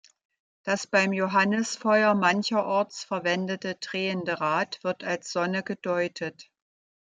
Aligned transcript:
Das 0.63 0.87
beim 0.87 1.13
Johannisfeuer 1.13 2.15
mancherorts 2.15 3.03
verwendete 3.03 3.75
drehende 3.75 4.39
Rad 4.41 4.83
wird 4.83 5.03
als 5.03 5.31
Sonne 5.31 5.61
gedeutet. 5.61 6.49